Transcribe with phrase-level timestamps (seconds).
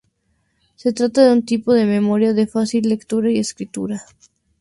[0.77, 4.01] Se trata de un tipo de memoria de fácil lectura y escritura.